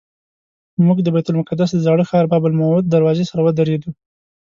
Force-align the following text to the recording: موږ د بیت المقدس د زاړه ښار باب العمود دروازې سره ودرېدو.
موږ 0.85 0.97
د 1.03 1.07
بیت 1.15 1.27
المقدس 1.29 1.69
د 1.73 1.79
زاړه 1.85 2.03
ښار 2.09 2.25
باب 2.31 2.43
العمود 2.47 2.83
دروازې 2.87 3.23
سره 3.29 3.41
ودرېدو. 3.43 3.89